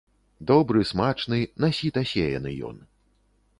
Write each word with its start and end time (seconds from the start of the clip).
Добры, 0.51 0.81
смачны, 0.91 1.39
на 1.65 1.71
сіта 1.81 2.05
сеяны 2.15 2.57
ён. 2.73 2.83